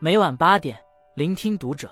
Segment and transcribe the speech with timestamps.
[0.00, 0.78] 每晚八点，
[1.16, 1.90] 聆听读者。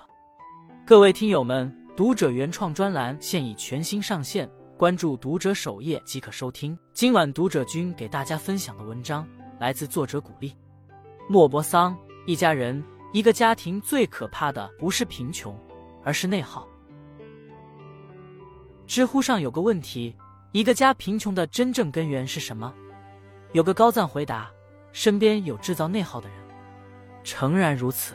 [0.85, 6.79] 各位听友们，读者原创专栏现已全新上线，关注读者首页即可收听。
[6.93, 9.27] 今晚读者君给大家分享的文章
[9.59, 10.55] 来自作者鼓励。
[11.27, 15.53] 莫泊桑一家人，一个家庭最可怕的不是贫穷，
[16.01, 16.65] 而是内耗。
[18.85, 20.15] 知乎上有个问题：
[20.53, 22.73] 一个家贫穷的真正根源是什么？
[23.51, 24.49] 有个高赞回答：
[24.93, 26.46] 身边有制造内耗的人。
[27.27, 28.13] 诚然如此，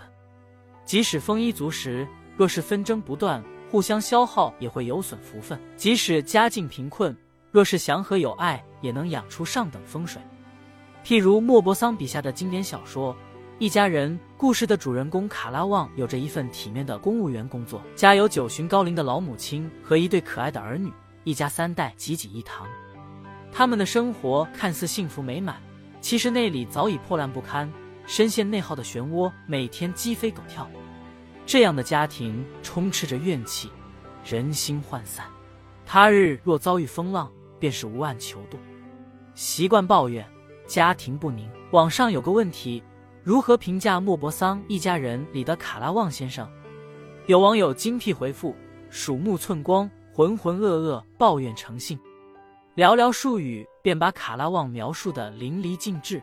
[0.86, 7.14] 即使丰衣足食，若是纷争不断，互相消耗，也会有损福分；即使家境贫困，
[7.50, 10.22] 若是祥和有爱，也能养出上等风水。
[11.04, 13.12] 譬如莫泊桑笔下的经典小说
[13.58, 20.90] 《一家人》，故事的主人公卡拉旺有着一份体面的公务员工作，家有九旬高龄的老母亲和一对可爱的儿女，
[21.24, 22.66] 一家三代济济一堂。
[23.52, 25.60] 他们的生活看似幸福美满，
[26.00, 27.70] 其实内里早已破烂不堪。
[28.06, 30.68] 深陷内耗的漩涡，每天鸡飞狗跳，
[31.46, 33.70] 这样的家庭充斥着怨气，
[34.24, 35.26] 人心涣散。
[35.86, 38.58] 他日若遭遇风浪，便是无岸求渡。
[39.34, 40.26] 习惯抱怨，
[40.66, 41.48] 家庭不宁。
[41.70, 42.82] 网上有个问题：
[43.22, 46.48] 如何评价莫泊桑一家人里的卡拉旺先生？
[47.26, 48.54] 有网友精辟回复：
[48.90, 51.98] 鼠目寸光，浑浑噩噩，抱怨成性。
[52.74, 56.22] 寥寥数语便把卡拉旺描述的淋漓尽致。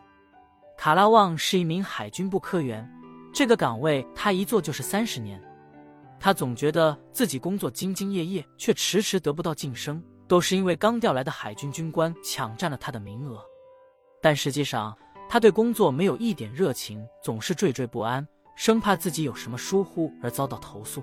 [0.80, 2.90] 卡拉旺是一名海军部科员，
[3.34, 5.38] 这个岗位他一做就是三十年。
[6.18, 13.44] 他总觉得自己工作兢兢业业，却迟迟得不到晋升，都是因为刚调来的海军军官抢占了他的名额。
[14.22, 14.96] 但实际上，
[15.28, 21.02] 他对工作没有一点热情，总是惴惴不安，生怕自己有什么疏忽而遭到投诉。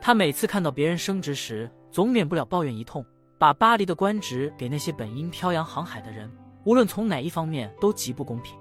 [0.00, 3.04] 他每次看到别人升职时，总免不了抱怨一通，
[3.36, 6.30] 把巴黎的官职给那些本应漂洋航海的人，
[6.62, 8.56] 无论从哪一方面都极不公平。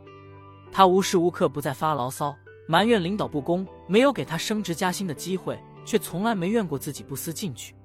[0.72, 2.36] 他无时无刻不在发牢骚，
[2.68, 7.76] 埋怨领导不公，没有给他升职加薪的机会，却从来没怨过自己不思进取。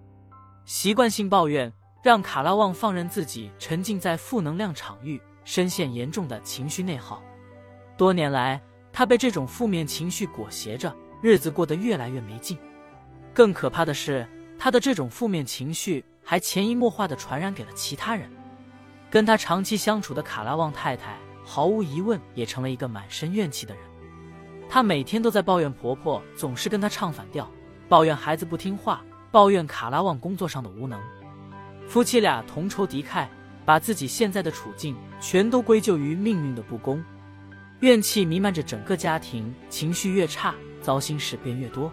[0.64, 7.22] 习惯性抱怨让卡拉旺放任自己沉浸在负能量场域，深陷严重的情绪内耗。
[7.96, 8.60] 多年来，
[8.92, 12.56] 他被这种负面情绪裹挟着，日子过得越来越没劲。
[13.34, 14.26] 更可怕的是，
[14.58, 18.30] 他的这种负面情绪还潜移默化地传染给了其他人。
[19.10, 21.16] 跟他长期相处的卡拉旺太太。
[21.48, 23.82] 毫无疑问，也成了一个满身怨气的人。
[24.68, 27.48] 她每天都在抱怨婆婆总是跟她唱反调，
[27.88, 31.00] 抱怨孩子不听话，抱怨卡拉旺工作上的无能。
[31.86, 33.28] 夫妻俩同仇敌忾，
[33.64, 37.02] 把自己现在的处境全都归咎于命运的不公，
[37.78, 40.52] 怨气弥漫着整个家庭，情绪越差，
[40.82, 41.92] 糟心事便越多。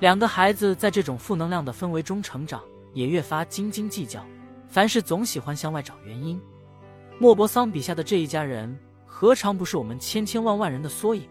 [0.00, 2.60] 两个孩子在这种负能量的氛围中成长，
[2.92, 4.22] 也越发斤斤计较，
[4.68, 6.38] 凡事总喜欢向外找原因。
[7.18, 11.26] 莫泊桑笔下的这一家人，何尝不是我们千千万万人的缩影？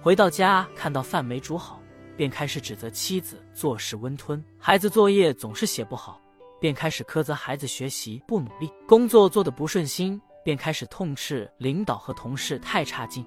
[0.00, 1.78] 回到家，看到饭没煮好，
[2.16, 6.18] 便开始指责妻子做事温吞；孩子作业总是写不好，
[6.58, 13.22] 便开始苛责孩子学习不努力；工作做得不顺心，便开始痛斥领导和同事太差劲。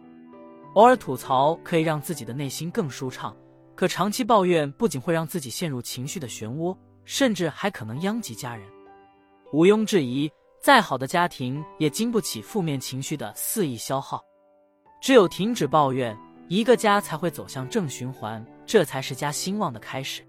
[0.73, 3.37] 偶尔吐槽可以让自己的内心更舒畅，
[3.75, 8.67] 可长期抱怨不仅会让自己陷入情绪的漩涡，甚至还可能殃及家人。
[9.53, 10.27] 毋庸置疑。
[10.67, 14.21] 再好的家庭也经不起负面情绪的肆意消耗，
[14.99, 16.13] 只有停止抱怨，
[16.49, 20.27] 一个家才会走向正循环，这才是家兴旺的开始。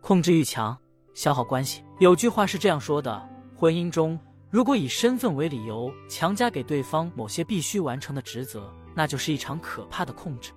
[0.00, 0.74] 控制欲强，
[1.12, 1.84] 消耗关系。
[1.98, 4.18] 有句话是这样说的：婚姻中，
[4.48, 10.50] 如果以身份为理由强加给对方某些必须完成的职责，那就是一场可怕的控制。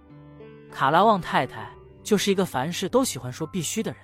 [0.72, 1.70] 卡拉旺太太
[2.02, 4.00] 就是一个凡事都喜欢说必须的人。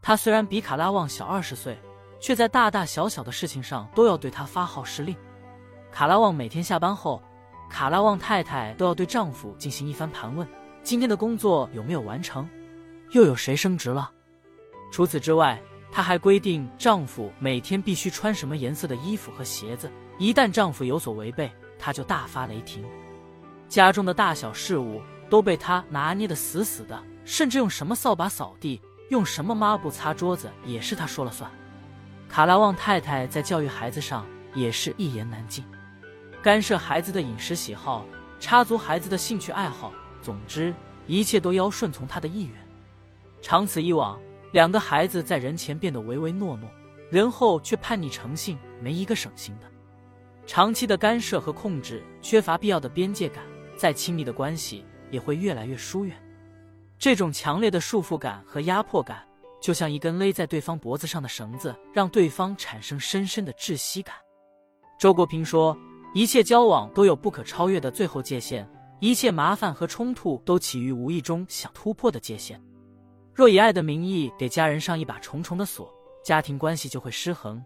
[0.00, 1.78] 她虽然比卡拉旺小二十岁。
[2.24, 5.14] 却在大大小小的事情上都要对他发号施令。
[5.92, 7.22] 卡拉旺每天下班后，
[7.68, 10.48] 卡拉旺太太都要对丈夫进行一番盘问：
[10.82, 12.48] 今天的工作有没有完成？
[13.10, 14.10] 又有谁升职了？
[14.90, 15.60] 除此之外，
[15.92, 19.92] 她还规定丈夫每天必须穿什么颜色的衣服和鞋子。
[20.18, 22.82] 一旦丈夫有所违背，她就大发雷霆。
[23.68, 31.50] 家中的大小事务都被她拿捏的死死的，甚至用什么扫把扫地，用什么抹布擦桌子，也是她说了算。
[32.34, 34.26] 卡拉旺太太在教育孩子上
[34.56, 35.64] 也是一言难尽，
[36.42, 38.04] 干涉孩子的饮食喜好，
[38.40, 40.74] 插足孩子的兴趣爱好，总之
[41.06, 42.54] 一切都要顺从他的意愿。
[43.40, 44.20] 长此以往，
[44.50, 46.68] 两个孩子在人前变得唯唯诺诺，
[47.08, 49.70] 人后却叛逆成性，没一个省心的。
[50.44, 53.44] 长期的干涉和控制，缺乏必要的边界感，
[53.76, 56.20] 再亲密的关系也会越来越疏远。
[56.98, 59.24] 这种强烈的束缚感和压迫感。
[59.64, 64.14] 就像一根勒在对方脖子上的绳子，让对方产生深深的窒息感。
[64.98, 65.74] 周国平说
[66.12, 68.68] ：“一切交往都有不可超越的最后界限，
[69.00, 72.62] 一切麻烦和冲突都起于无意中想突破的界限。
[73.32, 75.90] 若以爱的名义给家人上一把重重的锁，
[76.22, 77.64] 家庭关系就会失衡，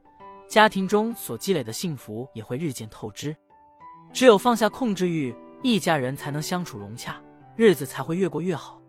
[0.49, 3.35] 家庭中所积累的幸福也会日渐透支。
[4.13, 5.35] 只有放下控制欲，
[5.65, 7.21] 一家人才能相处融洽，
[7.57, 8.81] 日子才会越过越好。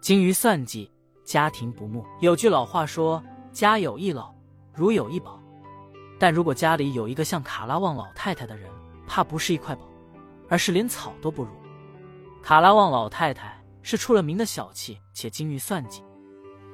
[0.00, 0.90] 精于算计，
[1.24, 2.04] 家庭不睦。
[2.20, 3.22] 有句老话说
[3.52, 4.34] ：“家有一老，
[4.74, 5.40] 如有一宝。”
[6.18, 8.70] 但如果家里有一个像卡拉旺老太太的人，
[9.06, 9.82] 怕不是一块宝，
[10.48, 11.50] 而是连草都不如。
[12.42, 16.02] 卡拉旺老太太是出了名的小气且精于算计，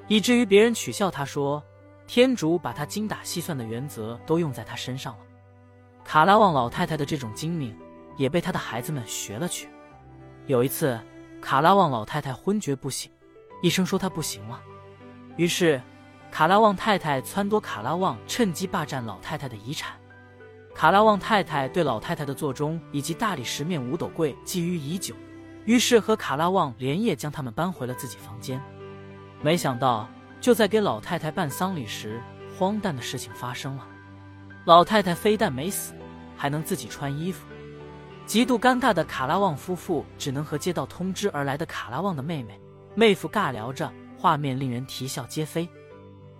[0.06, 1.62] 以至于别人取笑她说
[2.06, 5.20] ：“天主把她精打细算的原则都用在她身上了。”
[6.04, 7.74] 卡拉旺老太太的这种精明，
[8.16, 9.68] 也被她的孩子们学了去。
[10.46, 10.98] 有一次，
[11.40, 13.10] 卡拉旺老太太昏厥不醒，
[13.62, 14.60] 医生说他不行了，
[15.36, 15.80] 于是。
[16.30, 19.96] 卡拉旺太太撺掇卡拉旺趁机霸占老太太的遗产。
[20.74, 25.14] 卡拉旺太太对老太太的座钟以及大理石面五斗柜觊觎已久，
[25.64, 28.60] 于是和卡拉旺连夜将他们搬回了自己房间。
[29.40, 30.06] 没想到，
[30.38, 32.20] 就在给老太太办丧礼时，
[32.58, 33.86] 荒诞的事情发生了：
[34.66, 35.94] 老太太非但没死，
[36.36, 37.46] 还能自己穿衣服。
[38.26, 42.60] 极度尴尬的卡拉旺夫妇只能和接到通知而来的卡拉旺的妹妹、
[42.98, 45.68] 妹夫尬聊着，画面令人啼笑皆非。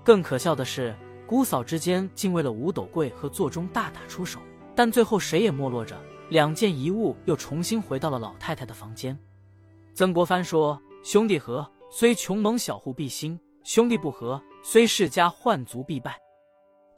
[0.03, 0.93] 更可笑的是，
[1.25, 4.41] 姑嫂之间竟为了五斗柜和座钟大打出手，
[4.75, 5.97] 但最后谁也没落着，
[6.31, 9.17] 两件遗物又重新回到了老太太的房间。
[9.95, 16.19] 曾国藩说：“兄弟和，虽穷蒙小户必兴；兄弟不和，虽世家换族必败。”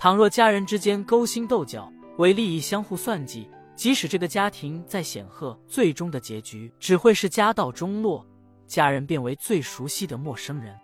[0.01, 3.47] 倘若家人之间勾心斗角，为利益相互算计，
[3.77, 8.27] 即使这个家庭再显赫，最终的结局只会是家道中落，
[8.71, 10.75] 家人变为最熟悉的陌生人。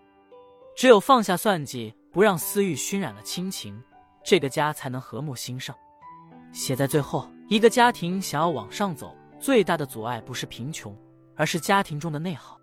[0.75, 1.95] 只有放下算计。
[2.17, 3.79] 不让私欲熏染了亲情，
[4.25, 5.77] 这个家才能和睦兴盛。
[6.51, 10.97] 写在最后，一个家庭想要往上走，最大的阻碍不是贫穷，
[11.35, 12.59] 而是家庭中的内耗。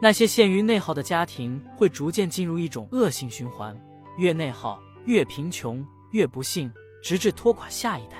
[0.00, 3.78] 那些陷于内耗的家庭会逐渐进入一种恶性循环，
[4.16, 6.72] 越内耗越贫穷，越不幸，
[7.02, 8.16] 直至拖垮下一代。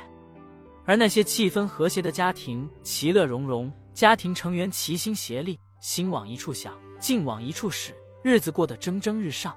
[0.85, 7.93] 而那些气氛和谐的家庭，其乐融融，家庭成员齐心协力，心往一处想，劲往一处使，
[8.23, 9.56] 日子过得蒸蒸日上。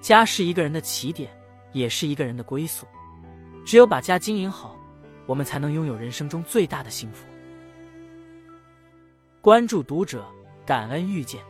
[0.00, 1.30] 家是一个人的起点，
[1.72, 2.86] 也是一个人的归宿。
[3.64, 4.76] 只有把家经营好，
[5.26, 7.26] 我们才能拥有人生中最大的幸福。
[9.40, 10.26] 关注读者，
[10.66, 11.42] 感恩遇见。